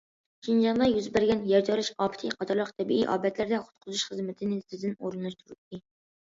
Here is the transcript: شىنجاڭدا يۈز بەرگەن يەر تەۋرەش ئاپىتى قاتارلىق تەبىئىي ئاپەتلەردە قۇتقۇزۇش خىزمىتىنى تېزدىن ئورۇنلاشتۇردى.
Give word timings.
شىنجاڭدا 0.45 0.87
يۈز 0.91 1.09
بەرگەن 1.17 1.43
يەر 1.51 1.65
تەۋرەش 1.67 1.91
ئاپىتى 1.99 2.33
قاتارلىق 2.41 2.73
تەبىئىي 2.81 3.05
ئاپەتلەردە 3.13 3.63
قۇتقۇزۇش 3.69 4.09
خىزمىتىنى 4.11 4.61
تېزدىن 4.67 4.99
ئورۇنلاشتۇردى. 5.01 5.85